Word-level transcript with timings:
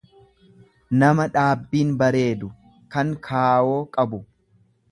nama 1.01 1.27
dhaabbiin 1.35 1.91
bareedu, 2.01 2.49
kan 2.97 3.13
kaawoo 3.29 3.79
qabu. 3.99 4.25